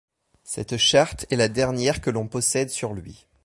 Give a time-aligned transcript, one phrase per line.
[0.43, 3.27] Cette charte est la dernière que l'on possède sur lui.